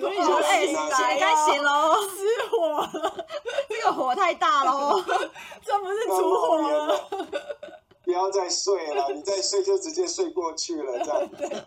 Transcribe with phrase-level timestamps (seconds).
[0.00, 3.26] 所以说，哎，行啊该该行喽，失火了，
[3.68, 4.98] 这个火太大喽。
[5.62, 6.98] 这不是出火了？
[8.02, 11.28] 不要再睡了，你再睡就直接睡过去了，这样。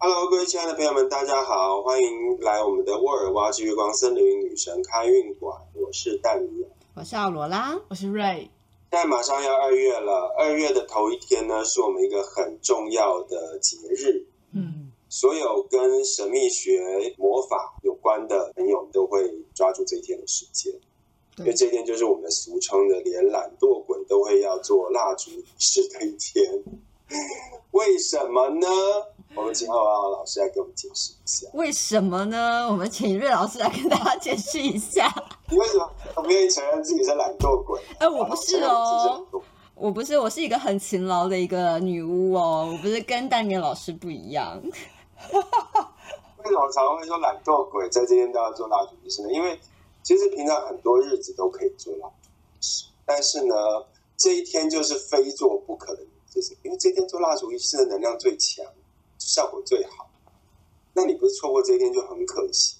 [0.00, 6.47] Hello，各位亲爱的朋友们，大家好，欢迎来我们的沃尔挖之月光森林女神开运馆，我是戴米亚。
[6.98, 8.50] 我是奥罗拉，我是瑞，
[8.90, 14.26] 现在马上要二月了，二月的头一天呢，是我们一个很重要的节日。
[14.50, 20.72] 嗯，所有跟神秘学、魔法有关的朋友都会抓住这一天的时间，
[21.36, 26.64] 因为这一天就是我们俗称的连懒惰鬼都会要做蜡烛仪式的一天。
[27.70, 28.66] 为什么呢？
[29.38, 31.46] 我们请奥奥老师来给我们解释一下。
[31.52, 32.66] 为什么呢？
[32.68, 35.08] 我们请瑞老师来跟大家解释一下。
[35.48, 37.80] 你为什么不愿意承认自己是懒惰鬼？
[38.00, 39.24] 哎，我不是哦，
[39.76, 44.60] 我不是，我是一个很勤劳的一个女巫哦，我不是跟丹尼老师不一样。
[45.22, 49.30] 为什么常常会说懒惰鬼在这天都要做蜡烛仪式呢？
[49.30, 49.56] 因为
[50.02, 53.54] 其实平常很多日子都可以做蜡烛仪式，但是呢，
[54.16, 58.64] 这一天就是非做不可的，就是因为这一天做蜡烛仪式的能量最强，
[59.28, 60.10] 效果最好。
[60.94, 62.76] 那你不是错过这一天就很可惜。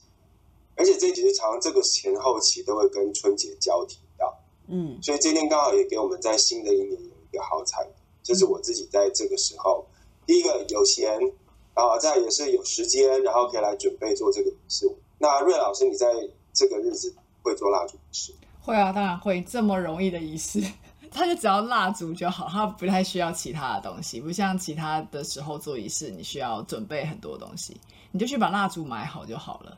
[0.74, 4.32] 而且这其实常常这个前后期都会跟春节交替到，
[4.68, 7.84] 嗯，所以这一天刚好也给我们在新的一年有一个好彩，
[8.22, 9.84] 就是我自己在这个时候，
[10.24, 11.18] 第一个有钱，
[11.74, 14.88] 然后再也是有时间，然后可以来准备做这个仪式。
[15.18, 16.06] 那瑞老师，你在
[16.52, 17.12] 这个日子
[17.42, 18.33] 会做蜡烛仪式？
[18.60, 20.62] 会啊，当然会，这么容易的仪式，
[21.11, 27.77] 它就只要蜡烛就好，它不太需要其他的东西，不像其他的时候做仪式，你需要准备很多东西，
[28.11, 29.77] 你就去把蜡烛买好就好了，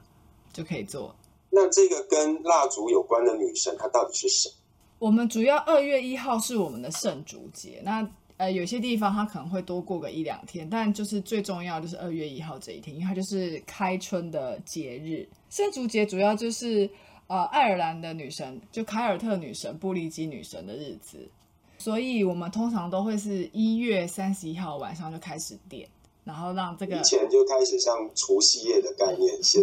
[0.52, 1.14] 就可以做。
[1.50, 4.50] 那这个跟蜡烛有关的女神，她到底是谁？
[4.98, 15.28] 我们主要二月一号是我们的圣烛节，那呃有些地方它可能会多过个一两天，但就是最重要就是二月一号这一天，因为它就是开春的节日。
[15.48, 16.88] 圣烛节主要就是
[17.30, 21.30] 呃爱尔兰的女神，就凯尔特女神、布利基女神的日子，
[21.78, 25.88] 所以我们通常都会是一月三十一号晚上就开始点，
[26.24, 29.62] 然后让这个以前就开始像除夕夜的概念，先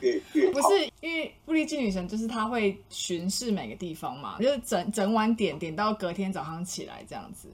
[0.00, 0.60] 预 预不。
[0.62, 7.46] 是因为布利基女神，就是她会巡视每个地方嘛，就是整整晚点点到隔天早上起来这样子。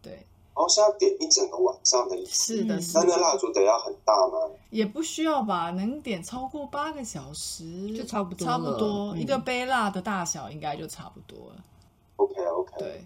[0.00, 0.18] 对，
[0.60, 2.56] 哦，是要点一整个晚上的意思。
[2.56, 4.50] 是的，那那，蜡烛得要很大吗？
[4.68, 11.64] 也不需要吧，能点超过八个小时就差不多差不多、嗯一个杯蜡的大小应该就差不多了。
[12.16, 12.72] OK OK。
[12.78, 13.04] 对，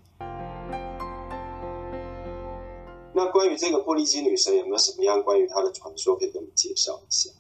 [3.12, 7.30] 那关于这个布利基女神有没有什么样关于她的传说可以跟我们介绍一下？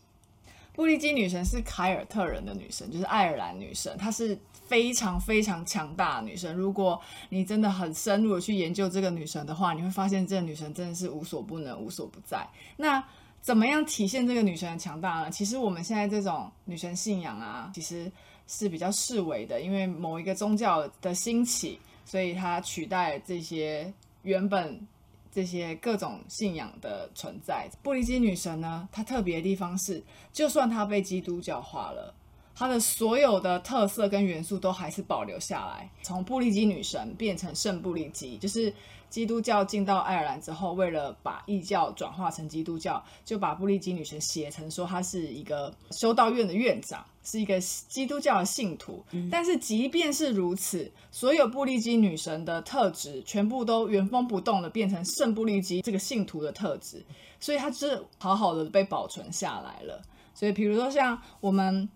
[0.74, 6.54] 布利基女神是凯尔特人的女神，就是爱尔兰女神，她是非常非常强大的女神。
[6.54, 12.46] 如果你真的很深入的去研究这个女神的话，你会发现这个女神真的是无所不能、无所不在。
[12.76, 13.02] 那
[13.40, 15.30] 怎么样体现这个女神的强大呢？
[15.30, 18.10] 其实我们现在这种女神信仰啊，其实
[18.46, 23.92] 是比较视为的，因为某一个宗教的兴起，所以它取代这些
[24.22, 24.80] 原本
[25.30, 27.68] 这些各种信仰的存在。
[27.82, 30.02] 布利基女神呢，她特别的地方是，
[30.32, 32.14] 就算她被基督教化了，
[32.54, 35.90] 她的所有的特色跟元素都还是保留下来。
[36.02, 38.72] 从布利基女神变成圣布利基，就是
[39.10, 49.04] 基督教进到爱尔兰之后，为了把异教转化成基督教，就把布利基女神写成说她是一个修道院的院长，是一个基督教的信徒。
[49.30, 57.04] 但是即便是如此，所有布利基女神的特质全部都原封不动的变成圣布利基这个信徒的特质，
[57.40, 60.00] 所以它是好好的被保存下来了。
[60.34, 61.88] 所以比如说像我们。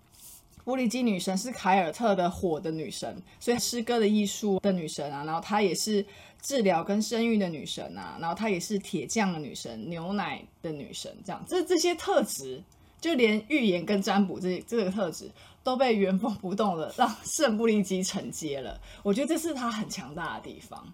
[0.68, 6.04] 布利基女神是凯尔特的火的女神，所以诗歌的艺术的女神啊，然后她也是
[6.42, 12.62] 治疗跟生育的女神啊，然后她也是铁匠的女神、牛奶的女神，这样这这些特质，
[13.00, 15.30] 就连预言跟占卜这这个特质
[15.64, 18.78] 都被原封不动的让圣布利基承接了。
[19.02, 20.86] 我觉得这是她很强大的地方，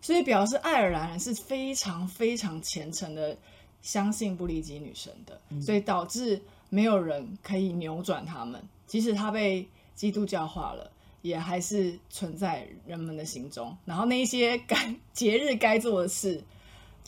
[0.00, 3.38] 所以表示爱尔兰人是非常非常虔诚的
[3.82, 8.60] 相信布利基女神的，所以导致没有人可以扭转他们。
[8.92, 10.90] 即使他被基督教化了，
[11.22, 13.74] 也还是存在人们的心中。
[13.86, 16.44] 然后那一些该节日该做的事，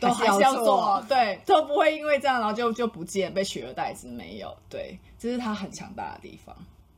[0.00, 4.56] 都还是要做，对，都不会因为这样然后就就不见，被取而代之，没有。
[4.70, 6.56] 对，这是他很强大的地方。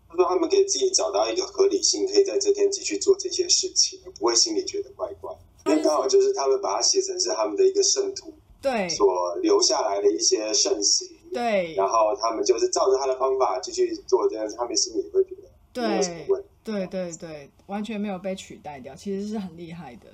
[0.08, 5.34] 他说他们给自己找到一个合理性，可以在这天继续做这些事情，不会心里觉得怪怪。
[5.64, 11.08] 因为刚好就是他们把它写成是他们的一个圣徒对所留下来的一些圣行，
[11.40, 15.34] 对然后他们就是照着他的方法继续做这样子，他们心里也会觉
[15.74, 16.48] 得没有什么对问题。
[16.64, 20.06] 对对对，完全没有被取代掉，其实是很厉害的。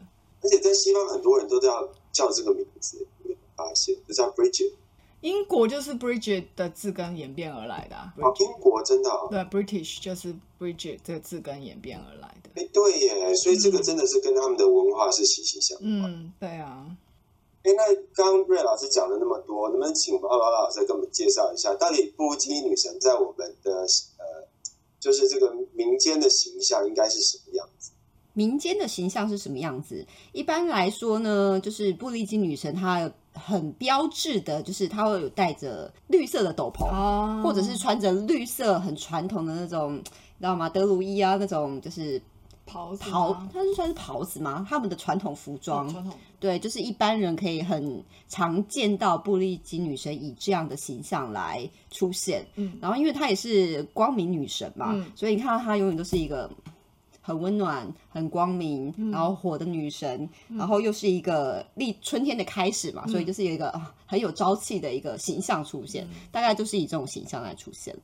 [0.43, 3.95] 而且在西方很多人都叫叫这个名字，你有发现？
[4.07, 4.73] 就叫 Bridget。
[5.21, 7.97] 英国就是 Bridget 的字根演变而来的。
[8.17, 9.11] 哦，英国真的。
[9.31, 12.51] 对，British 就是 Bridget 这个字根演变而来的。
[12.57, 16.13] 哎，对耶，所以这个真的是跟他们的文化是息息相关。
[16.13, 16.85] 嗯，对啊。
[17.63, 23.83] 哎，那刚刚瑞老师讲了那么多，能不能请奥拉老师给我们介绍一下，到底布基女神在我们的
[24.19, 24.49] 呃，
[24.99, 27.93] 就是这个民间的形象应该是什么样子？
[28.33, 30.05] 民间的形象是什么样子？
[30.33, 40.69] 一般来说呢，就是布利基女神，她很标志的，就是她会有戴着绿色的斗篷，或者是穿着绿色很传统的那种，你知道吗？
[40.69, 42.21] 德鲁伊啊，那种就是。
[42.65, 44.65] 袍袍，它是算是袍子吗？
[44.67, 52.45] 他们的传统服装，传统对，就是一般人可以很常见到布利基女神以这样的形象来出现。
[52.57, 56.51] 嗯，然后因为她也是光明女神嘛，所以你看到她永远都是一个
[57.21, 67.95] 很温暖、很光明，然后火的女神，然后又是一个立春天的开始嘛，所以就是有一个很有朝气的一个形象出现，大概就是以这种形象来出现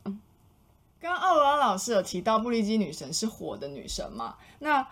[1.00, 4.36] 刚刚奥罗拉老师有提到布利基女神是火的女神嘛？
[4.60, 4.86] 那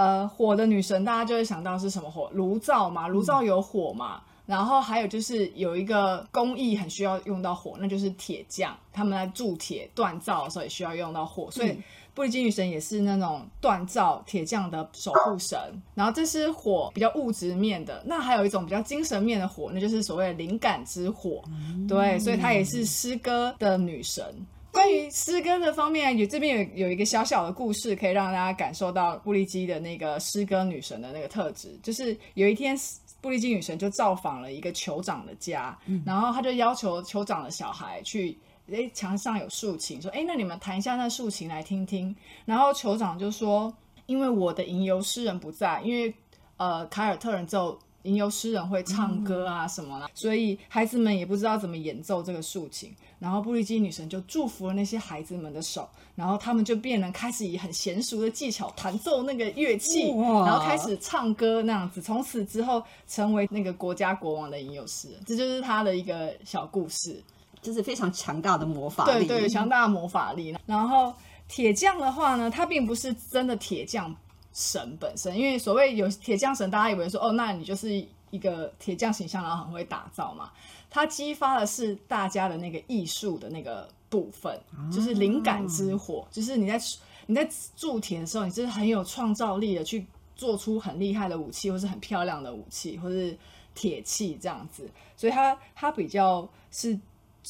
[0.00, 2.30] 呃，火的女神大家就会想到是什么火？
[2.32, 4.22] 炉灶嘛，炉灶有火嘛。
[4.46, 11.76] 然后还有就是有一个工艺很需要用到火，那就是铁匠，他们在铸铁锻造的时候也需要用到火，所以
[12.14, 15.58] 布里金女神也是那种锻造铁匠的守护神。
[15.94, 21.42] 然后这是火比较物质面的，那还有一种比较精神面的火，那就是所谓的灵感之火。
[21.86, 24.24] 对，所以她也是诗歌的女神。
[24.72, 31.78] 关于诗歌的方面，有这边有有一个小小的故事，可以让大家感受到布利基的那个诗歌女神的那个特质。
[31.82, 32.76] 就是有一天，
[33.20, 35.76] 布利基女神就造访了一个酋长的家，
[36.06, 38.38] 然后她就要求酋长的小孩去，
[38.72, 42.14] 哎，墙上有竖琴，说，哎，那你们弹一下那竖琴来听听。
[42.44, 43.74] 然后酋长就说，
[44.06, 46.14] 因为我的吟游诗人不在，因为
[46.56, 47.78] 呃，凯尔特人就。
[48.02, 52.94] 吟游诗人会唱歌啊什么的，所以孩子们也不知道怎么演奏这个竖琴。
[53.18, 62.00] 然后布利基女神就祝福了那些孩子们的手，然后他们就变得开始以很娴熟的技巧弹奏那个乐器，然后开始唱歌那样子。
[62.00, 65.20] 从此之后，成为那个国家国王的吟游诗人。
[65.26, 67.22] 这就是他的一个小故事，
[67.60, 70.56] 就是非常强大的魔法力，对对，强大的魔法力。
[70.64, 71.12] 然后
[71.46, 74.16] 铁匠的话呢，他并不是真的铁匠。
[74.60, 77.90] 神本身，因为所谓有铁匠神，大家以为说哦，那你就是
[78.30, 80.50] 一个铁匠形象，然后很会打造嘛。
[80.90, 84.60] 它激发的是大家的那个艺术的那个部分，
[84.92, 86.78] 就是灵感之火，就是你在
[87.24, 90.04] 你在铸铁的时候，你是很有创造力的去
[90.36, 93.34] 做出很厉害的武器，或是很漂亮的武器，或是
[93.74, 94.86] 铁器这样子。
[95.16, 96.98] 所以它它比较是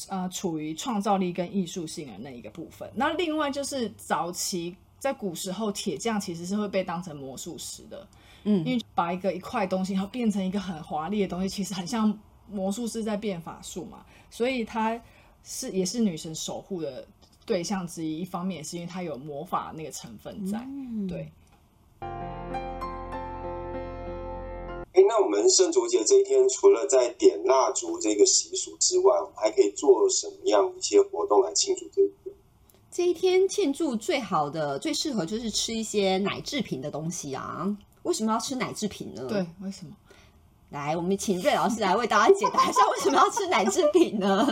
[0.07, 2.89] 呃处于创造力跟艺术性的那一个部分。
[2.95, 4.73] 那另外就是早期。
[5.01, 8.07] 在古时候，铁匠其实是会被当成魔术师的，
[8.43, 12.15] 嗯，因为把一个一块东西，然后变成一个很华丽的东西，其实很像
[12.47, 15.01] 魔术师在变法术嘛，所以他
[15.43, 17.03] 是也是女神守护的
[17.47, 18.19] 对象之一。
[18.19, 21.31] 一方面也是因为他有魔法那个成分在，嗯对。
[24.93, 32.35] 哎，那我们圣烛节这一天，除了在点蜡烛这个习俗之外，我们还可以做什么样一些活动来庆祝这一天？
[32.91, 37.73] 这一天庆祝最好的、最适合就是吃一些奶制品的东西啊！
[38.03, 39.25] 为什么要吃奶制品呢？
[39.29, 39.95] 对，为什么？
[40.71, 44.45] 来，我们请瑞老师来为大家解答一下为什么要吃奶制品呢？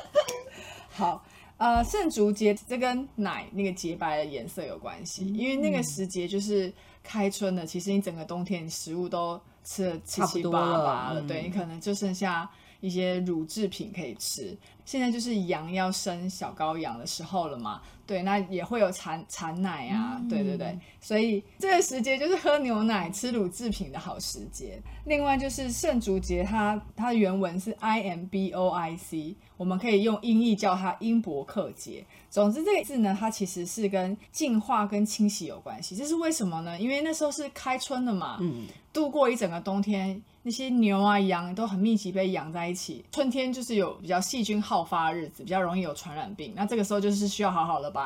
[0.92, 1.24] 好，
[1.56, 6.70] 呃，圣烛节这跟奶那个洁白的颜色有关系，因为那个时节就是
[7.02, 12.50] 开春了，其实你整个冬天食物都吃的七七八八了，对你可能就剩下。
[12.80, 14.56] 一些乳制品可以吃，
[14.88, 24.80] 现在就是羊要生小羔羊的时候了嘛，对，那也会有产产奶啊，对对对，所以这个时节就是喝牛奶、吃乳制品的好时节。
[25.04, 32.02] 另外就是圣烛节，它它的原文是 I M B O I C，我们可以用音译叫它英伯克节。
[32.30, 35.94] 总之这个字呢，它其实是跟净化跟清洗有关系。
[35.94, 36.80] 这是为什么呢？
[36.80, 40.22] 因为那时候是开春的嘛，嗯，度过一整个冬天。
[40.44, 46.54] 那些牛啊羊都很密集被养在一起，春天就是有比较细菌好发的日子，比较容易有传染病。
[46.56, 47.97] 那这个时候就是需要好好的把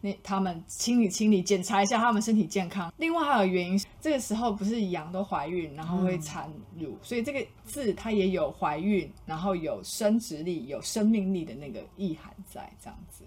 [0.00, 2.92] 那他们清理清理，检查一下他们身体健康。
[2.96, 13.24] 另外还有原因，这个时候不是羊都怀孕，然后会产乳，所以这个字它也有怀孕，然后有生殖力、有生命力的那个意涵在，这样子。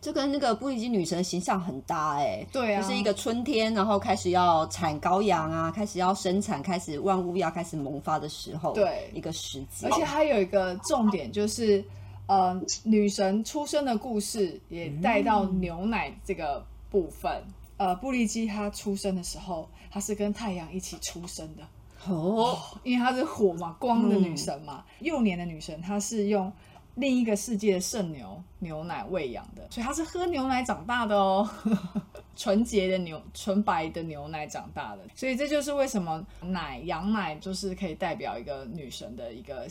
[0.00, 9.86] 这跟那个布利基女神的形象很搭哎，对啊，就是一个春天，然后开始要产羔羊啊，开始要生产，开始万物要开始萌发的时候，对，一个时机。
[9.86, 11.84] 而且还有一个重点就是，
[12.26, 17.42] 呃，女神出生的故事也带到牛奶这个部分，
[17.76, 21.62] 呃，布利基她出生的时候，她是跟太阳一起出生的
[22.06, 24.84] 哦，因为她是火嘛，光的女神嘛。
[25.00, 26.50] 幼年的女神，她是用
[26.94, 31.48] 另一个世界的圣牛牛奶喂养的，所以她是喝牛奶长大的哦，
[32.36, 35.02] 纯洁的牛、纯白的牛奶长大的。
[35.14, 39.68] 所以这就是为什么奶、羊奶就是可以代表一个女神的一个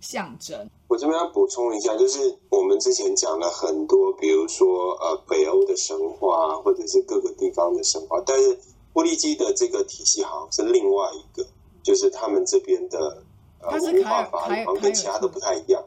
[0.00, 0.68] 象征。
[0.88, 8.58] 我这边要补充一下，就是我们之前讲了很多，比如说呃北欧的神话，或者是各个地方的神话，但是
[8.92, 11.46] 布利基的这个体系好像是另外一个，
[11.82, 13.22] 就是他们这边的
[13.60, 15.84] 呃文化法好像跟其他都不太一样。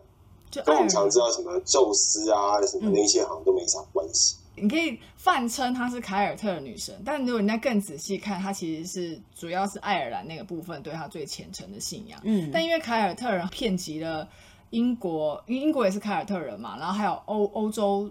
[0.66, 4.36] 跟我们常知道什么宙斯啊什么那些好像都没啥关系。
[4.56, 12.20] 你可以泛称她是凯尔特的女神，但如果你再更仔细看，她其实是主要是爱尔兰那个部分对她最虔诚的信仰。
[12.24, 14.30] 嗯，但因为凯尔特人遍及了。
[14.74, 18.10] 英国，因为英国也是凯尔特人嘛，然后还有欧欧洲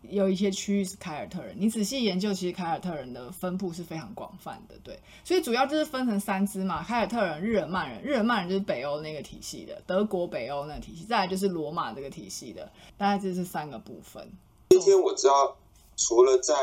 [0.00, 1.54] 有一些区域是凯尔特人。
[1.58, 4.98] 你仔细研究，其实凯尔特人的分布是非常广泛的，对。
[5.22, 8.02] 所以主要就是分成三支嘛：凯尔特人、日耳曼人。
[8.02, 12.72] 日耳曼人就是北欧那个体系的，德国北欧那个体系；再来就是罗马这个体系的。
[12.96, 14.26] 大概这是三个部分。
[14.70, 15.58] 今天我知道，
[15.98, 16.54] 除了在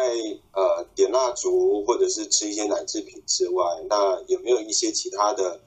[0.54, 5.60] 呃点蜡烛或者是吃一些奶制品之外，那有没有一些其他的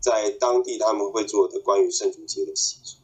[0.00, 2.96] 在当地他们会做的关于圣烛节的习俗？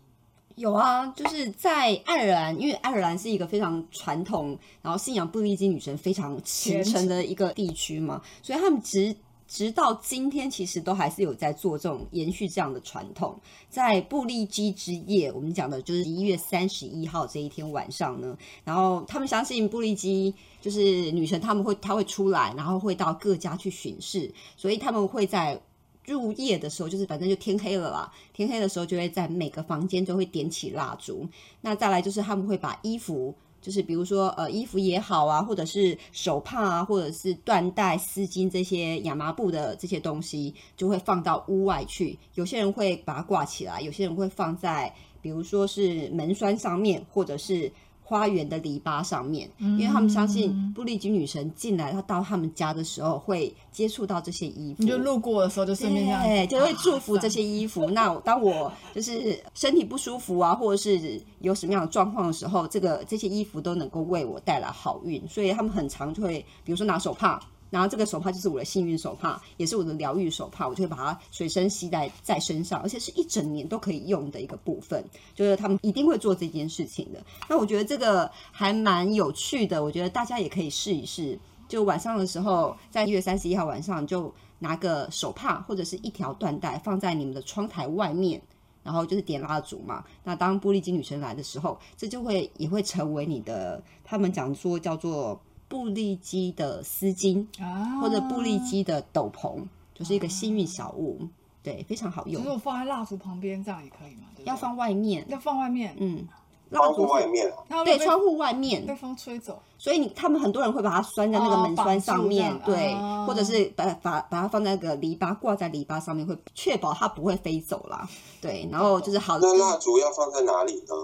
[0.57, 9.15] 有啊，就是在爱尔兰，因为爱尔兰是一个非常传统，然后信仰布利基女神非常虔诚的一个地区嘛，所以他们其实
[9.49, 13.37] 直到今天，其实都还是有在做这种延续这样的传统。
[13.69, 25.61] 在布利基之夜，我们讲的就是一月三十一号这一天晚上呢，然后他们相信布利基就是女神，他们会她会出来，然后会到各家去巡视，所以他们会在。
[26.05, 28.11] 入夜的时候，就是反正就天黑了啦。
[28.33, 31.29] 天黑的时候，就会在每个房间都会点起蜡烛。
[31.61, 42.19] 那再来就是他们会把衣服，就是比如说呃衣服也好啊，或者是手帕啊，或者是缎带、丝巾这些亚麻布的这些东西，就会放到屋外去。
[42.35, 47.71] 有些人会把它挂起来，有些人会放在比如说是门栓上面，或者是。
[48.09, 54.83] 花园的篱笆上面，因为他们相信布利吉女神进来，她到他们家的时候会接触到这些衣服。
[54.83, 57.85] 你就路过的时候就顺便这样，就会祝福这些衣服。
[57.93, 65.23] 那当我就是身体不舒服啊，或者是有什么样的状况的时候，这个这些衣服都能够为我带来好运。
[65.29, 67.39] 所以他们很常就会，比如说拿手帕。
[67.71, 75.05] 然后这个手帕就是我的幸运手帕，也是我的疗愈手帕，我就会把它随身携带在身上，而且是一整年都可以用的一个部分。
[75.35, 77.23] 就是他们一定会做这件事情的。
[77.49, 81.39] 那我觉得这个还蛮有趣的，我觉得大家也可以试一试。
[81.69, 88.41] 就晚上的时候，在一月三十一号晚上，就拿个手帕或者是一条缎带放在你们的窗台外面，
[88.83, 90.03] 然后就是点蜡烛嘛。
[90.25, 95.39] 那当玻璃金女神来的时候，这就会也会成为你的，他们讲说叫做。
[95.69, 99.63] 布利基的丝巾啊，或者布利基的斗篷，
[99.95, 101.21] 就是一个幸运小物，
[101.63, 102.43] 对，非常好用。
[102.43, 104.23] 如果放在蜡烛旁边，这样也可以吗？
[104.45, 106.27] 要放外面，要放外面，嗯，
[106.71, 107.53] 蜡烛外面，
[107.85, 112.95] 对，窗户外面被风吹走，所以你他们很多人会把它拴在那个门栓上面，对，
[113.27, 118.09] 或者是把把把它放在那个篱笆挂在篱笆上面，会确保它不会飞走啦。
[118.41, 119.39] 对，然后就是好。
[119.39, 120.95] 那蜡烛要放在哪里呢？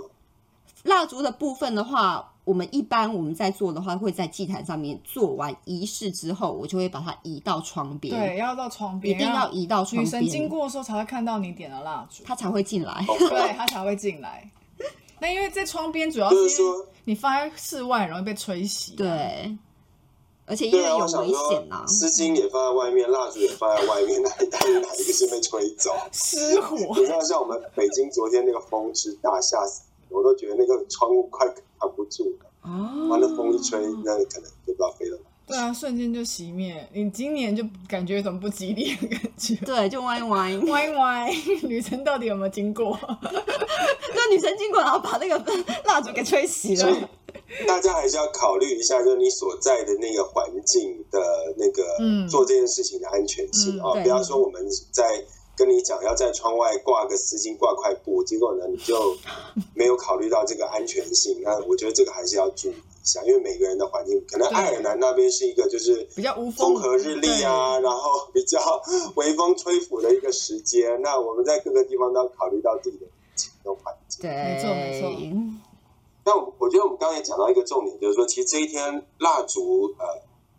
[0.85, 8.15] 蜡烛的部分的话，我们一般我们在做的话，会在祭坛上面做完仪式之后，我就会把它移到窗边。
[8.15, 10.05] 对，要到窗边，一定要移到窗边。
[10.05, 13.03] 女神经过的时候才会看到你点了蜡烛，她才会进来。
[13.19, 14.51] 对，她才会进来。
[15.21, 16.37] 那因为在窗边，主要是
[17.05, 18.95] 你放在室外容易被吹熄。
[18.95, 19.57] 对，
[20.45, 21.83] 而且因为有危险呐。
[21.89, 25.91] 丝巾也放在外面，蜡烛也放在外面，哪哪哪一个是被吹走？
[26.13, 26.77] 失火。
[26.77, 29.85] 你知道，像我们北京昨天那个风之大，吓死。
[30.11, 31.45] 我都觉得那个窗户快
[31.85, 35.19] 扛不住了，哦，那风一吹，那可能就不知道飞了。
[35.47, 36.89] 对啊，瞬间就熄灭。
[36.95, 39.55] 你今年就感觉有种不吉利的感觉。
[39.57, 41.31] 对，就歪歪歪歪。
[41.65, 42.99] 女生到底有没有经过？
[43.21, 45.39] 那女生经过，然后把那个
[45.85, 47.11] 蜡烛给吹熄了。
[47.67, 51.21] 大家还是要考虑一下，就是你所在的那个环境的
[51.59, 53.93] 那个做这件事情的安全性啊。
[54.03, 55.23] 比方说我们在。
[55.57, 59.17] 跟你讲要在窗外挂个丝巾，挂块布，结果呢你就
[59.75, 61.41] 没有考虑到这个安全性。
[61.43, 68.61] 那我觉得这个还是要注意一下，因为每个人的环境，可能爱尔兰那边是一个就是比较无风和日丽啊，然后比较
[69.17, 71.01] 微风吹拂的一个时间。
[71.03, 73.07] 那我们在各个地方都要考虑到自己的
[73.37, 74.23] 情跟环境。
[74.23, 75.11] 对，没错没错。
[76.27, 80.07] 那我我觉得我们刚才也讲到一个重点，就是说其实这一天蜡烛呃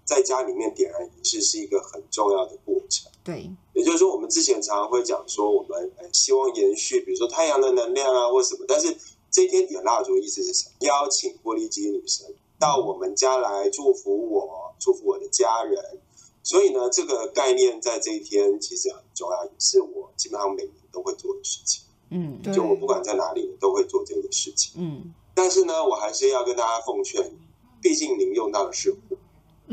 [0.06, 3.12] 在家里面点燃仪式是一个很重要的过程。
[3.24, 3.50] 对。
[3.74, 8.64] 也就是说，我们之前常常会讲说，我们希望延续，比如说太阳的能量啊，或什么。
[8.66, 8.96] 但是
[9.30, 10.76] 这一天点蜡烛的意思是什么？
[10.80, 16.00] 邀请玻璃基女神到我们家来祝福我，祝福我的家人。
[16.42, 21.84] 所以呢，这个概念在这一天其实很重要，也是我基本上每年都会做的事情。
[22.12, 24.74] 嗯，就我不管在哪里，都会做这个事情。
[24.78, 27.34] 嗯，但是呢，我还是要跟大家奉劝，
[27.82, 29.15] 毕竟您用到的是火，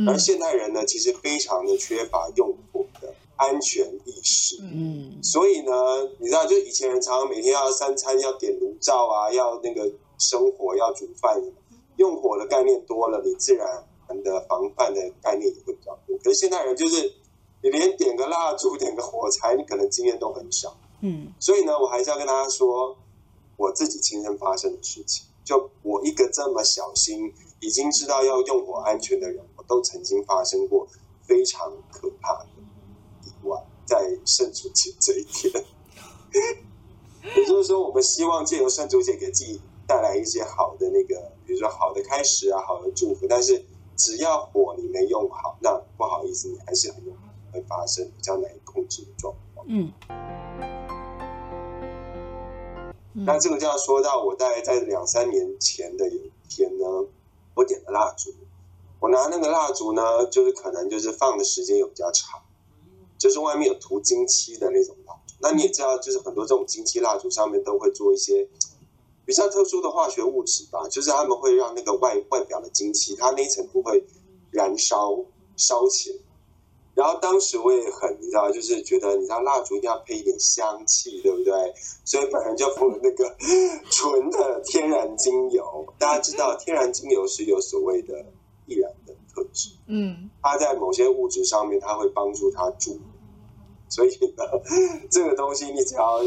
[0.07, 4.57] 而现代人呢，其实非常的缺乏用火的安全意识。
[4.63, 5.73] 嗯，所以呢，
[6.19, 11.43] 你知道，就以前人常常每天要三餐要点炉灶啊，要那个生火要煮饭，
[11.97, 13.67] 用火的概念多了，你自然
[14.23, 16.17] 的防范的概念也会比较多。
[16.19, 17.15] 可是现代人就是
[17.63, 20.77] 你连点个蜡烛、点个火柴，你可能经验都很少。
[21.01, 22.97] 嗯，所以呢，我还是要跟大家说，
[23.57, 25.27] 我自己亲身发生的事情。
[25.45, 30.87] 就我一个这么小心，已经知道要用火安全的人，我都曾经发生过
[31.23, 32.47] 非常可怕的
[33.25, 35.64] 意外，在圣烛节这一天。
[37.37, 43.28] 也就是说，我们希望借由圣烛节给自己带来一些好的那个，比如说好的开始啊，好的祝福。
[43.28, 43.64] 但是
[43.97, 47.00] 只要火你没用好，那不好意思，你还是很
[47.52, 49.64] 会发生比较难以控制的状况。
[49.69, 49.92] 嗯。
[53.14, 56.87] 那这个就要说到我大概在两三年前的有一天呢，
[57.54, 58.32] 我点了蜡烛，
[59.00, 62.40] 我拿那个蜡烛呢，就是可能就是放的时间有比较长，
[63.18, 65.35] 就是外面有涂金漆的那种蜡烛。
[65.40, 68.49] 那你也知道，就是很多这种金漆蜡烛上面都会做一些
[69.25, 74.04] 比较特殊的化学物质吧，就是他们会让那个外外表的金漆，它那一层不会
[74.50, 75.16] 燃烧
[75.56, 76.16] 烧起来。
[77.02, 81.52] 然后当时我也很，你知道，就是觉得，你知道蜡烛一定要配一点香气，对不对？
[82.04, 83.35] 所以本人就敷了那个
[83.90, 85.85] 纯的天然精油。
[85.99, 88.25] 大家知道，天然精油是有所谓的
[88.66, 93.00] 易燃的特质，嗯，它在某些物质上面，它会帮助它助燃。
[93.88, 94.44] 所以呢，
[95.11, 96.21] 这个东西你只要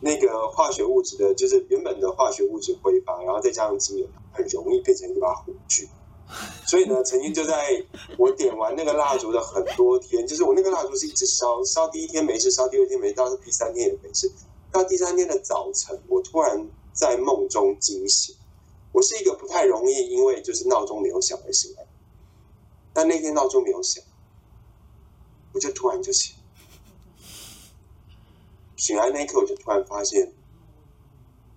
[0.00, 5.88] 那个化学物质的，就是原本的化学物质挥发，然后再加上精油，很容易变成一把火炬。
[6.64, 7.84] 所以呢，曾经就在
[8.16, 14.30] 我点完那个蜡烛的很多天，就是我那个蜡烛是一直烧，烧第一天没事，烧第二天没事，到第三天也没事。
[14.70, 18.36] 到第三天的早晨，我突然在梦中惊醒。
[18.92, 21.84] 我是一个不太容易因为就是闹钟没有响而醒来，
[22.92, 24.02] 但那天闹钟没有响，
[25.52, 26.36] 我就突然就醒。
[28.76, 30.32] 醒来那一刻，我就突然发现，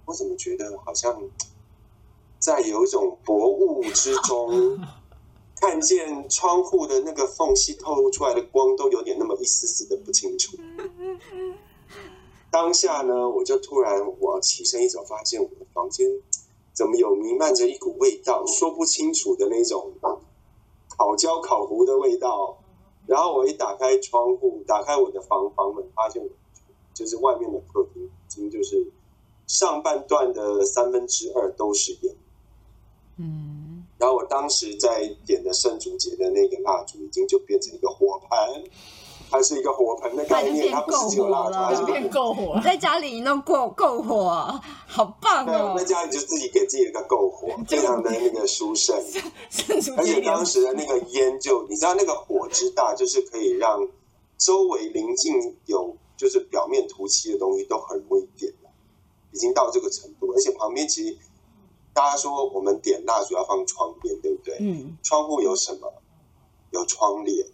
[0.05, 1.21] 我怎么觉得好像。
[2.43, 4.77] 在有一种薄雾之中，
[5.55, 10.57] 看见窗户的那个缝隙透露出来的光，都有点那么一丝丝的不清楚。
[12.51, 16.05] 当下呢，我就突然我起身一走，发现我的房间
[16.73, 19.93] 怎么有弥漫着一股味道，说不清楚的那种
[20.89, 22.57] 烤焦烤糊的味道。
[23.07, 26.29] 然后我一打开窗户，打开我的房房门，发现我
[26.93, 28.91] 就是外面的客厅，已经就是
[29.47, 32.13] 上半段的三分之二都是烟。
[33.17, 38.63] 嗯，然后我当时在点的圣烛节的那个蜡烛，已经就变成一个火盆，
[39.29, 42.59] 它是一个火盆的概念，它不是只有蜡烛，它是变够火。
[42.63, 45.75] 在家里弄够够火，好棒哦！
[45.77, 48.95] 在家里就自己给自己一个够火，非常的那个殊胜。
[49.95, 53.87] 而且当时的那个烟，就你知道那个火之大，就是可以让
[54.39, 58.71] 周围临近有就是表面涂漆的东西都很容易点了，
[59.31, 61.15] 已经到这个程度，而且旁边其实。
[61.93, 64.57] 大家说我们点蜡烛要放窗边，对不对？
[64.59, 64.97] 嗯。
[65.03, 65.93] 窗户有什么？
[66.71, 67.47] 有窗帘。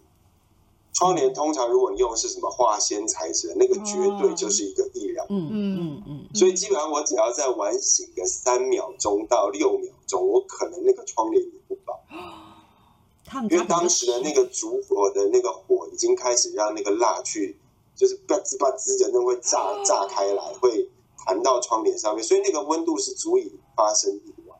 [0.92, 5.26] 窗帘通常如果你用的是什么化纤材质的，那个绝对就是一个易燃。
[5.30, 12.00] 嗯嗯嗯所以基本上我只要在晚醒个三秒钟到六秒钟，我可能那个窗帘也不保。
[13.50, 17.58] 因为当时的那个烛火的那个火已经开始让那个蜡去，
[17.96, 20.90] 就是吧滋吧滋的那会炸 炸开来，会
[21.26, 23.52] 弹到窗帘上面，所以那个温度是足以。
[23.80, 24.58] 发生意外，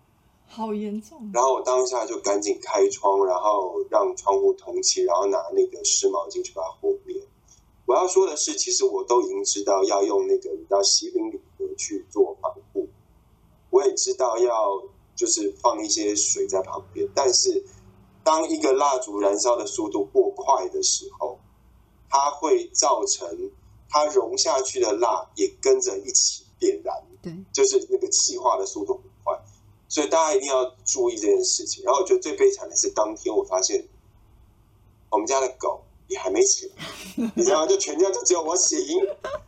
[0.48, 1.30] 好严重。
[1.34, 7.22] 然后我当下就赶紧开窗，然后让窗户通气，然后拿那个湿毛巾去把它和灭。
[7.86, 12.88] 我要说的是，其实我都已经知道要用那个叫锡林铝合去做防护，
[13.72, 14.82] 我也知道要
[15.18, 17.06] 就是放一些水在旁边。
[17.14, 17.66] 但是
[18.24, 21.38] 当一个蜡烛燃烧的速度过快的时候，
[22.10, 23.52] 它会造成
[23.90, 26.96] 它融下去的蜡也跟着一起点燃。
[27.22, 29.38] 对，就是那个气化的速度很快，
[29.88, 31.84] 所以大家一定要注意这件事情。
[31.84, 33.86] 然后我觉得最悲惨的是，当天我发现
[35.10, 36.70] 我们家的狗也还没醒，
[37.36, 37.68] 你知道吗？
[37.68, 38.78] 就全家就只有我醒，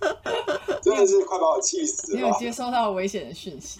[0.84, 2.19] 真的是快把我气死了。
[2.19, 3.80] 你有接收到危险的讯息？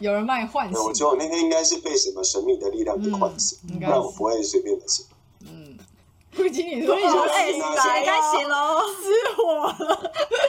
[0.00, 0.82] 有人帮你唤醒？
[0.82, 5.06] 我觉得我那天应该是被什么神秘的力量给唤醒，不然我不会随便的醒。
[5.42, 5.78] 嗯，
[6.32, 7.52] 不听你说，你说哎，
[8.04, 10.12] 该醒喽，失火了，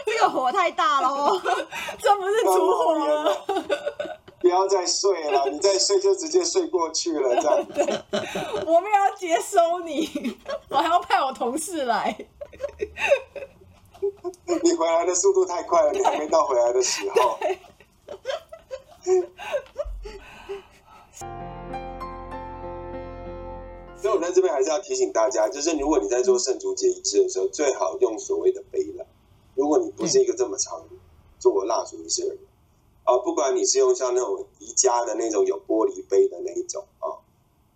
[0.70, 1.40] 太大喽，
[2.00, 3.46] 这不是烛火了。
[4.40, 7.66] 不要要再睡了，你再睡就直接睡过去了，这样。
[7.66, 7.84] 对，
[8.66, 10.38] 我们要接收你，
[10.70, 12.16] 我还要派我同事来。
[14.64, 17.40] 你回来的速度太快了，你还没到回来的时候。
[23.98, 29.06] 所以， 我在这边还是要提醒大家，就是如果你在做圣烛节仪式的时候，最好用所谓的杯蜡。
[29.60, 30.82] 如果你不是一个这么常
[31.38, 32.38] 做蜡烛仪式的人，
[33.04, 37.20] 啊，不管你是用像那种宜家的那种有玻璃杯的那一种啊，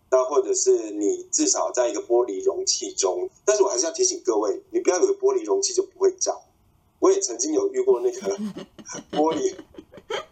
[0.10, 6.34] 那或者是你至少在一个玻璃容器中，但是我还是要提醒各位，你不要以为玻璃容器就不会炸。
[7.00, 8.38] 我也曾经有遇过那个
[9.12, 9.54] 玻璃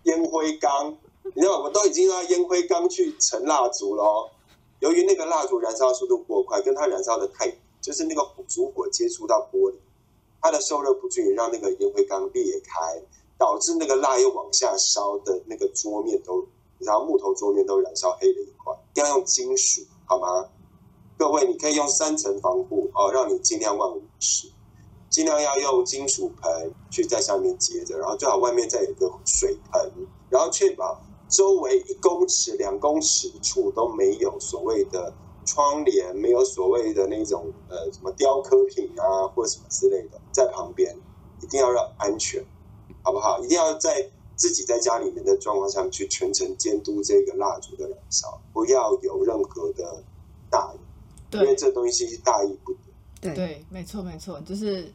[0.04, 0.98] 烟灰缸，
[1.36, 4.32] 你知道，我都已经用烟灰缸去盛蜡烛了。
[4.80, 9.76] 由于那个蜡烛燃烧速度过快，跟它燃烧的太，就是那个烛火接触到玻璃，
[10.42, 13.02] 它的受热不均匀，让那个烟灰缸裂开，
[13.38, 16.48] 导致那个蜡又往下烧的那个桌面都，
[16.80, 18.76] 然后木头桌面都燃烧黑了一块。
[18.96, 20.50] 要用金属，好吗？
[21.18, 24.52] 各位，你可以用三层防护哦，让你尽量万无一失。
[25.10, 29.92] 尽量要用金属盆去在上面接着，然后最好外面再有个水盆，
[30.30, 31.00] 然后确保
[31.30, 35.14] 周围一公尺、两公尺处都没有所谓的
[35.46, 40.96] 窗帘，没有所谓的那种呃什么雕刻品啊或什么之类的在旁边，
[41.42, 42.44] 一定要让安全，
[43.04, 43.40] 好不好？
[43.44, 50.04] 一定要在自己在家里面的状况下去全程监督这个蜡烛的燃烧，不要有任何的
[50.50, 52.74] 大意，因为这东西大意不
[53.22, 53.34] 得。
[53.36, 54.92] 对，没错没错，就是。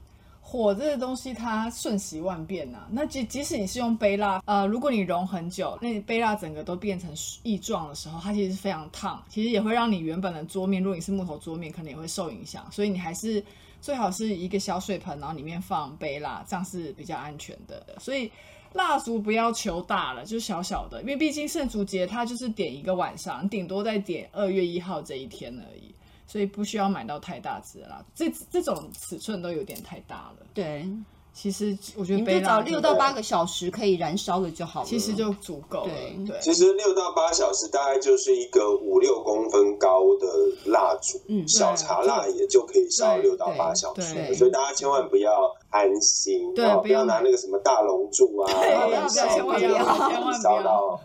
[0.49, 7.11] 火这个东西它瞬息万变呐，那即即使你是用杯蜡，呃，如果你融很久，那杯蜡整个都变成
[7.43, 12.65] 异状的时候，它其实是非常烫，其实也会让你原本的桌面，如果你是木头桌面，可能也会受影响。
[12.71, 13.43] 所以你还是
[13.81, 17.85] 最好是一个小水盆，然后里面放杯蜡，这样是比较安全的。
[17.99, 18.31] 所以
[18.73, 25.93] 蜡烛不要求大了，就小小的，因为毕竟圣烛节它就是点一个晚上，顶多再点二月一号这一天而已。
[26.27, 30.47] 所以不需要买到太大只啦，这这种尺寸都有点太大了。
[30.53, 30.87] 对，
[31.33, 35.93] 其实我觉得你就找六到八个小时可以燃烧的就好了，其实就足够了。
[36.27, 40.27] 对，其实六到八小时大概就是一个五六公分高的
[40.71, 44.35] 蜡烛，嗯，小茶蜡也就可以烧六到八小时。
[44.35, 45.31] 所以大家千万不要
[45.71, 50.99] 贪心，对，不要拿那个什么大龙柱啊对， 不要，千万不要烧到。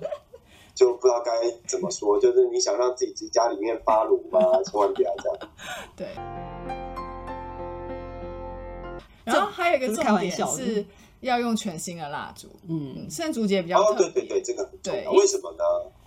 [0.82, 1.32] 就不知道该
[1.68, 4.40] 怎么说，就是你想让自己家里面发炉吗？
[4.66, 5.38] 千万不要这样。
[5.96, 6.08] 对。
[9.24, 10.84] 然后还有一个重点是
[11.20, 12.48] 要用全新的蜡烛。
[12.68, 15.12] 嗯，圣烛节比较哦，对对对，这个很重要。
[15.12, 15.64] 为什么呢？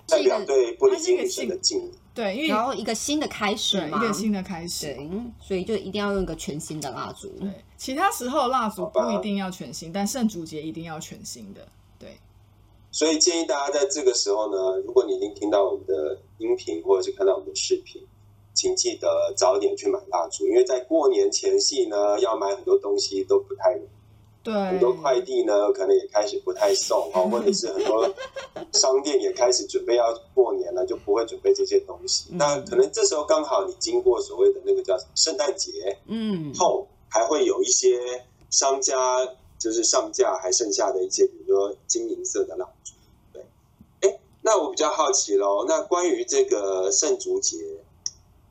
[0.08, 1.92] 代表对玻璃金女神的敬意。
[2.12, 4.92] 对，因为然后一个新的开始嘛，一个新的开始。
[4.92, 5.08] 对，
[5.40, 7.28] 所以就一定要用一个全新的蜡烛。
[7.38, 11.64] 对，其他时候蜡烛不一定要全新，但圣烛节一定要全新的。
[12.94, 12.98] 对。
[12.98, 18.00] 所以建议大家在这个时候呢，如果你已经听到我们的音频或者是看到我们的视频，
[18.54, 23.76] 请记得早点去买蜡烛，因为在过年前夕呢，要买很多东西都不太，
[24.44, 28.08] 对，很多快递呢可能也开始不太送哦，或者是很多
[28.72, 32.28] 商店也开始准备要过年了，就不会准备这些东西。
[32.30, 39.18] 那可能这时候刚好你经过所谓的那个叫圣诞节，嗯，后还会有一些商家
[39.64, 42.92] 就是上架还剩下的一些，比如说金银色的蜡烛，
[43.32, 43.42] 对。
[44.02, 44.18] 哎。
[44.46, 47.56] 那我比较好奇喽，那关于这个圣烛节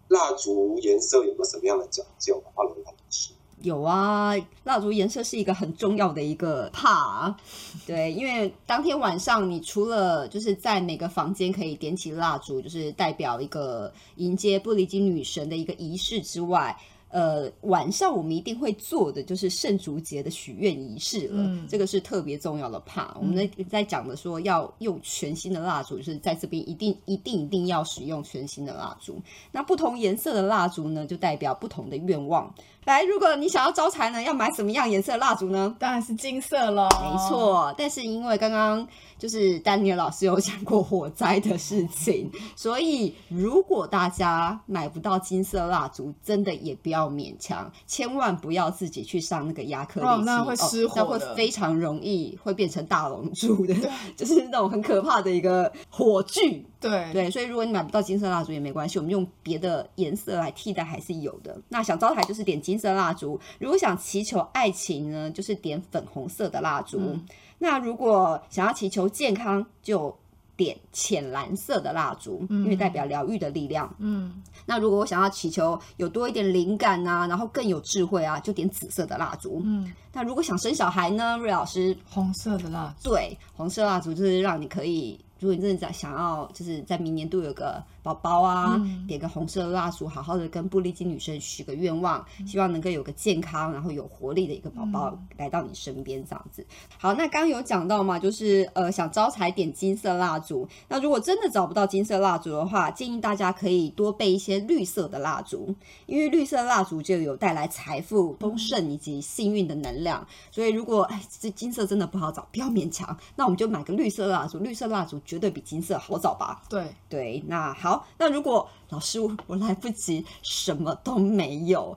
[0.07, 2.41] 蜡烛颜色有没有什么样的讲究？
[2.55, 3.29] 阿龙老师
[3.61, 7.37] 有啊，蜡烛颜色是一个很重要的一个怕，
[7.85, 16.75] 对，因为当天晚上你除了就是在每个房间可以点起蜡烛，就是代表一个迎接布里金女神的一个仪式之外。
[17.13, 22.79] 呃，晚上我们一定会做的就是圣烛节的许愿仪式了，这个是特别重要的。
[22.79, 29.21] 怕我们在在讲的说要用全新的蜡烛，就是在这边一定一定一定要使用全新的蜡烛。
[29.51, 32.51] 那不同颜色的蜡烛呢，就代表不同的愿望。
[32.85, 35.73] 来，如果你想要招财呢，要买什么样颜色蜡烛呢？
[35.79, 36.89] 当然是金色喽。
[36.99, 38.85] 没错，但是因为刚刚
[39.17, 53.75] 就是丹尼尔老师有讲过火灾的事情，所以如果大家买不到金色蜡烛，真的也不要勉强，千万不要自己去上那个亚克力漆，那会失火，那会非常容易会变成大龙柱的，
[54.15, 56.65] 就是那种很可怕的一个火炬。
[56.79, 61.57] 对对，所以如果你买不到金色蜡烛也没关系，我们用别的颜色来替代还是有的。
[61.69, 67.17] 那想招财就是点金色蜡烛，如果想祈求爱情呢，就是点粉红色的蜡烛。
[67.59, 70.13] 那如果想要祈求健康，就
[70.55, 73.93] 点浅蓝色的蜡烛，因为代表疗愈的力量。
[73.99, 79.61] 嗯，那如果我想要祈求有多一点灵感啊，然后更有智慧啊，就点紫色的蜡烛。
[79.63, 85.19] 嗯，那如果想生小孩呢，瑞老师，红色的蜡烛，对，红色蜡烛就是让你可以。
[85.39, 96.65] 如果你真的想想要，就是在明年度有个宝宝啊，点个红色蜡烛，好好的跟布利金女神许个愿望，希望能够有个健康然后有活力的一个宝宝来到你身边这样子。
[96.97, 100.67] 好，那刚刚有讲到嘛，就是呃想招财点金色蜡烛。
[100.89, 105.73] 那如果真的找不到金色蜡烛的话，建议大家可以多备一些绿色的蜡烛，
[106.05, 110.27] 因为绿色蜡烛就有带来财富、丰盛以及幸运的能量。
[110.51, 116.61] 所以如果哎这金色真的不好找，不要勉强，那我们就买个绿色蜡烛，绿色蜡烛绝对比金色好找吧？
[116.67, 117.92] 对对，那好。
[117.93, 121.95] 好，那如果老师我来不及，什么都没有，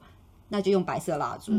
[0.48, 1.52] 那就用白色蜡烛。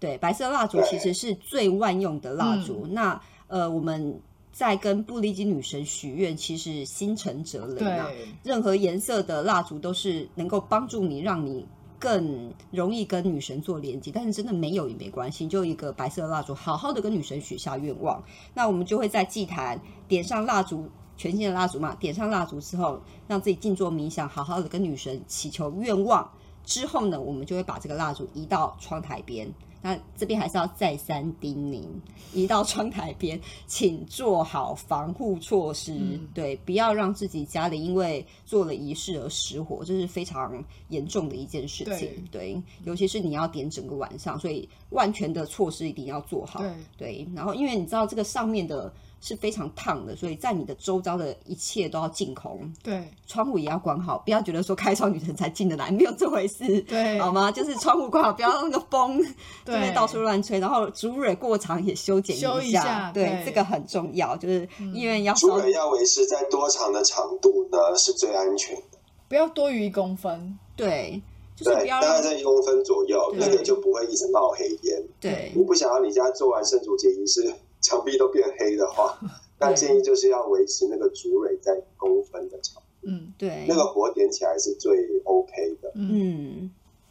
[0.00, 2.86] 对，白色蜡烛其实是最万用的蜡烛。
[2.90, 4.18] 那呃，我们
[4.52, 8.08] 在跟布利金女神许愿，其实心诚则灵啊。
[8.42, 11.66] 任何颜色的蜡烛都是能够帮助你，让你
[11.98, 14.10] 更容易跟女神做连接。
[14.10, 18.22] 但是真的没有也没关系，就一个白色蜡烛，好好的跟女神许下愿望。
[18.54, 20.88] 那我们就会在祭坛点上蜡烛。
[21.16, 26.30] 全新的蜡烛嘛，点上蜡烛之后，让自己静坐冥想，好好的跟女神祈求愿望。
[26.64, 29.52] 之后呢，我们就会把这个蜡烛移到窗台边。
[29.82, 31.84] 那这边还是要再三叮咛，
[32.32, 36.18] 移到窗台边，请做好防护措施。
[36.32, 42.10] 对，不要让自己家里因为做了仪式而失火，这是非常严重的一件事情。
[42.30, 46.64] 对，尤其是你要点整个晚上，所以万全的措施一定要做好。
[46.96, 48.90] 对，然后因为你知道这个上面的。
[49.26, 52.70] 是非常烫的，所以在你的周遭的一切都要净空。
[52.82, 56.82] 对，窗户也要关好，不要觉得说开窗女神才进得来，没有这回事。
[56.82, 57.50] 对，好吗？
[57.50, 59.24] 就是窗户关好，不要让那个风
[59.64, 60.60] 对到处乱吹。
[60.60, 64.36] 然后竹蕊过长也修剪一下，对，这个很重要。
[64.36, 67.96] 就是因为要竹蕊要维持在多长的长度呢？
[67.96, 70.58] 是最安全的，不要多于一公分。
[70.76, 71.22] 对，
[71.56, 75.02] 就是不要大概在一公分左右，那个就不会一直冒黑烟。
[75.18, 77.50] 对，我不想要你家做完圣主节仪式。
[77.84, 79.18] 墙壁都变黑的话，
[79.60, 82.82] 那建议就是要维持那个竹蕊在公分的长度。
[83.02, 85.92] 嗯，对，那个火点起来是最 OK 的。
[85.94, 86.70] 嗯，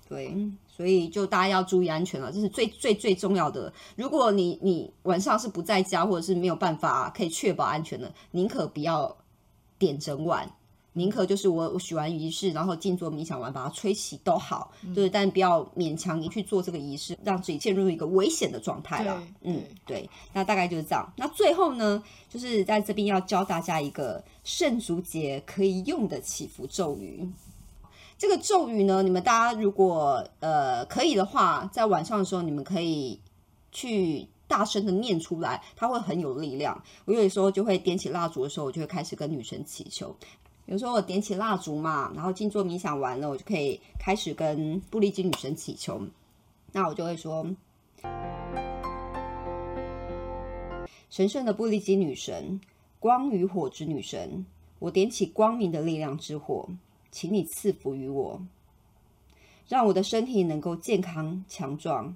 [0.09, 0.35] 对，
[0.67, 3.71] 所以就大家要注意安全了，这是最最最重要的。
[3.95, 9.15] 如果你你晚上是不在家，或者是没有办法可以确保安全的，宁可不要
[9.77, 10.51] 点整晚。
[10.93, 19.23] 宁可就是我我许完仪式，然后静坐冥想完，把它吹起都好，就是但不要勉强你去做这个仪式，让自己陷入一个危险的状态了。
[19.41, 21.11] 嗯，对，那大概就是这样。
[21.17, 27.27] 那最后呢，就是在这边要教大家一个圣烛节可以用的祈福咒语。
[28.15, 33.19] 这个咒语呢，你们大家如果呃可以的话，在晚上的时候，你们可以
[33.71, 36.81] 去大声的念出来，它会很有力量。
[37.05, 40.15] 我有的时候就会点起蜡烛的时候，我就会开始跟女神祈求。
[40.65, 46.01] 有时候我点起蜡烛嘛，然后静坐冥想完了，我就可以开始跟布利金女神祈求。
[46.71, 47.45] 那我就会说
[51.11, 52.61] ：“神圣的布利金女神，
[52.97, 54.45] 光与火之女神，
[54.79, 56.69] 我点起光明的力量之火，
[57.11, 58.41] 请你赐福于我，
[59.67, 62.15] 让我的身体能够健康强壮，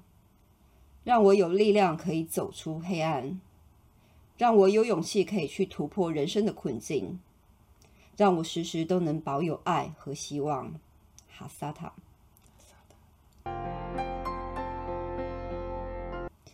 [1.03, 3.39] 让我有力量可以走出黑暗，
[4.37, 7.19] 让我有勇气可以去突破人生的困境。”
[8.17, 10.73] 让我时时都能保有爱和希望，
[11.29, 11.93] 哈萨塔。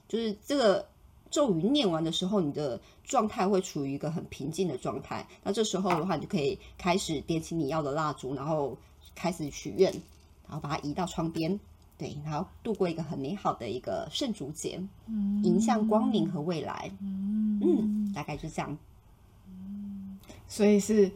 [0.09, 0.85] 就是这个
[1.31, 5.25] 咒语念完的时候，你的状态会处于一个很平静的状态。
[5.41, 8.77] 那这时候的话，你就可以开始点起你要的蜡烛，然后
[9.15, 9.89] 开始许愿，
[10.45, 11.57] 然后把它移到窗边，
[11.97, 14.83] 对，然后度过一个很美好的一个圣烛节，
[15.43, 16.91] 迎向光明和未来。
[16.99, 18.77] 嗯，大概就这样。
[20.49, 21.09] 所以是。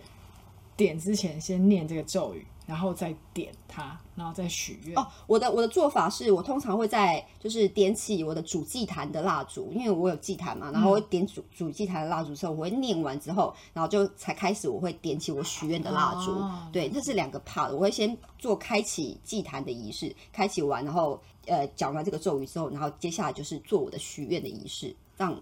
[0.78, 4.98] 点之前先念这个咒语，然后再点它，然后再许愿。
[4.98, 16.40] 哦，我的我的做法是我通常会在就是点起我的主祭坛的蜡烛，因为我有祭坛嘛，然后我点主主祭坛的蜡烛之后，我会念完之后，然后就才开始我会点起我许愿的蜡烛。
[16.72, 25.36] 对，这是两个 part，我会先做开启祭坛的仪式，开启完，然后呃讲完这个咒语之后，然后接下来就是做我的许愿的仪式，让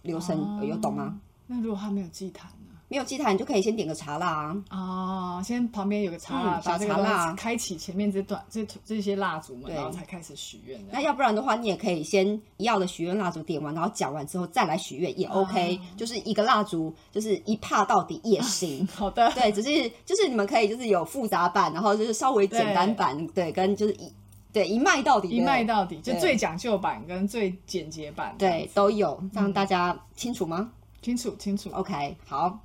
[0.00, 1.20] 流程有懂吗？
[1.46, 2.50] 那如果他没有祭坛？
[2.88, 4.64] 没有祭坛，你就可以先点个茶蜡啊。
[4.70, 10.80] 哦先旁边有个茶蜡，小茶蜡，开启前面这段这这些蜡烛嘛，然后才开始许愿。
[10.90, 15.78] 那要不然的话，你也可以先要的许愿蜡烛点完，然后讲完之后再来许愿也 OK。
[15.96, 18.86] 就是一个蜡烛，就是一帕到底也行。
[18.92, 24.12] 好的，对，只是就是你们可以就是有复杂版，然后就是稍微简单版，对，跟就是一
[24.52, 30.72] 对一卖到底，一卖到底，就最讲究版跟最简洁版，对，都有，让大家清楚吗？
[31.00, 31.70] 清楚，清楚。
[31.74, 32.58] OK，好。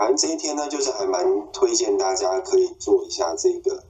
[0.00, 3.84] 反正这一天呢，就是还蛮推荐大家可以做一下这个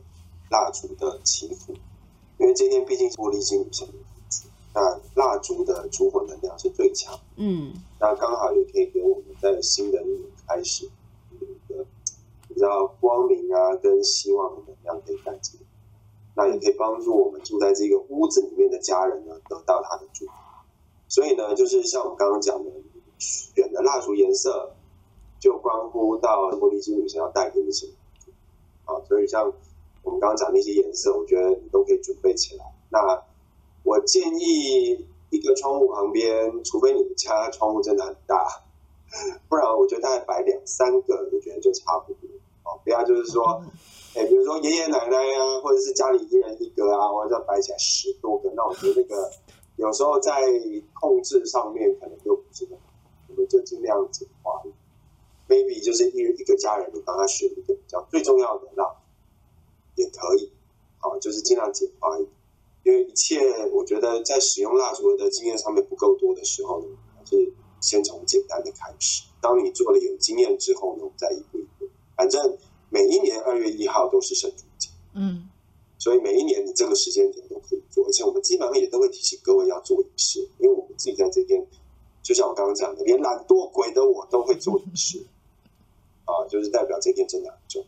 [0.50, 1.72] 蜡烛的祈福，
[2.36, 10.90] 因为这天毕竟是玻璃金女神的日子，那蜡烛的烛火能量是最强，嗯，那刚好也可以给我们在新的一年开始
[11.30, 11.86] 一个
[12.48, 15.66] 比较光明啊跟希望的能量可以带进来，
[16.34, 20.32] 那也可以帮助我们住在这个屋子里面的家人呢得到他的祝福。
[21.06, 22.70] 所以呢，就是像我们刚刚讲的，
[23.20, 24.74] 选的蜡烛颜色
[25.40, 27.92] 就关乎到玻璃金女神要带给你什么。
[28.84, 29.52] 啊，所以像
[30.02, 32.64] 我们刚刚讲那些颜色，我觉得你都可以准备起来。
[32.90, 33.22] 那
[33.82, 38.62] 我建议一个窗户旁边，除非你们家窗户真的很大，
[39.48, 42.28] 不然我觉得大概摆两三个，我觉得就差不多。
[42.64, 43.62] 哦，不要就是说，
[44.14, 49.30] 哎，比如说爷爷奶奶啊，或者是家里一人一个啊，或者摆起来十多个，那我觉得那个
[49.76, 50.32] 有时候在
[50.92, 52.82] 控制上面可能就不是很好，
[53.28, 54.60] 我们就尽量简化。
[55.50, 58.86] Maybe 就是一一个家人，你帮他选一个比较最重要的蜡
[59.96, 60.52] 也可以，
[60.98, 62.30] 好，就是尽量简化一点。
[62.84, 63.38] 因为一切，
[63.72, 66.86] 我觉得在使用蜡烛的经验上面不够多的时候呢，
[67.18, 69.24] 还是先从简单的开始。
[69.42, 71.86] 当你做了有经验之后呢，我们再一步一步。
[72.16, 72.56] 反正
[72.88, 75.48] 每一年二月一号都是圣烛节，嗯，
[75.98, 81.66] 所以每一年你这个时间点都可以做，而且我们基本上也都会提醒各位要做仪式，因为我们自己在这边，
[82.22, 85.22] 就像我刚刚讲的，连懒惰鬼的我都会做仪式，
[86.30, 87.84] 啊，就是代表这天真的很重。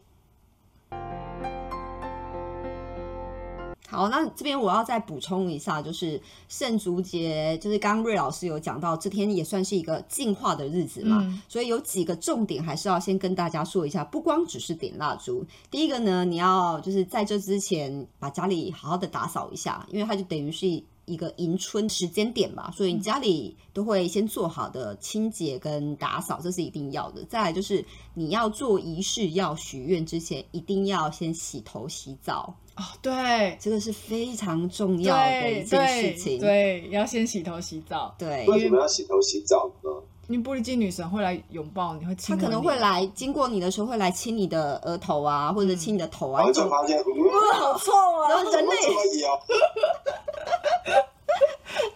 [3.89, 20.83] 好，那这边我要再补充一下，就是圣烛节，就是刚刚瑞老师有讲到，这天也算是一个净化的日子嘛，所以有几个重点还是要先跟大家说一下，不光只是点蜡烛，第一个呢，你要就是在这之前把家里好好的打扫一下，因为它就等于是。
[21.05, 27.25] 一个迎春时间点嘛，所以你家里都会先做好的清洁跟打扫，这是一定要的。
[27.25, 27.85] 再来就是
[28.15, 32.83] 你要做仪式要许愿之前，一定要先洗头洗澡哦。
[33.01, 36.39] 对，这个是非常重要的一件事情。
[36.39, 38.15] 对，要先洗头洗澡。
[38.19, 39.91] 对，为什么要洗头洗澡呢？
[40.29, 42.37] 因为玻璃金女神会来拥抱你，会亲。
[42.37, 46.45] 她可能会来经过你的时候，会来亲你的额头啊，或者亲你的头啊。
[46.47, 48.43] 我就发现， 哇，好臭啊！
[48.53, 48.73] 人类。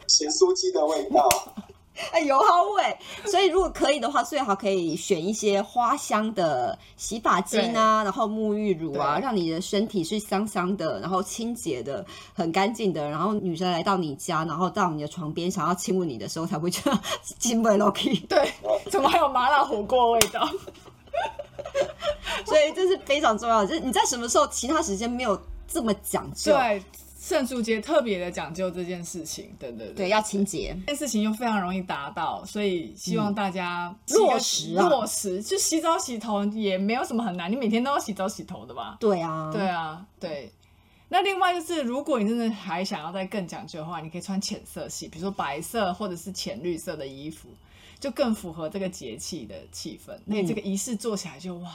[0.09, 1.62] 咸酥鸡的味道，哎，
[2.27, 2.97] 油耗味。
[3.27, 12.05] 所以如果可以的话，最好可以选一些花香的洗发精啊，然后沐浴乳啊，让你的身体是香香的，然后清洁的，
[12.35, 13.09] 很干净的。
[13.09, 16.99] 然后女生来到你家，然后到你的床边想要亲吻你的时候，才会觉得
[17.39, 18.27] 亲吻 lucky。
[18.27, 18.53] 对，
[18.91, 20.49] 怎么还有麻辣火锅味道？
[22.45, 26.53] 所以这是非常重要的，就是你在什么时候，其他时间没有这么讲究。
[26.53, 26.83] 对。
[27.27, 35.43] 圣烛节特别的讲究这件事情，对对对，要清洁，这件事情又非常容易达到，所以希望大家落实落实。
[35.43, 38.97] 就洗澡洗头也没有什么很难，你每天都要洗澡洗头的吧？
[39.01, 40.53] 对啊，对啊，对。
[41.09, 47.49] 那另外就是，如果你真的还想要再更讲究的话，你可以穿浅色系，比如说白色或者是浅绿色的衣服，
[47.99, 50.17] 就更符合这个节气的气氛。
[50.27, 51.73] 那这个仪式做起来就哇。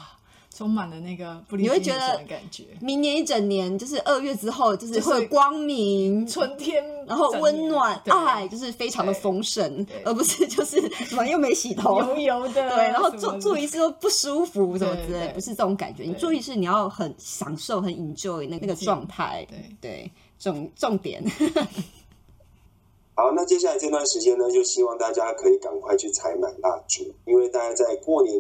[0.54, 2.66] 充满了那个不理解的感觉。
[2.82, 16.04] 明年一整年就是二月之后，就是会光明、春天，然后温暖、爱，就是非常的丰盛，而不是就是 什么又没洗头、油油的，对，然后做做一次都不舒服什么之类，不是这种感觉。
[16.04, 21.24] 你做一次你要很享受、很 enjoy 那那个状态，对对，重重点。
[23.14, 28.36] 好，那接下来这段时间呢，就希望大家可以赶快去采买蜡烛，因为大家在过年。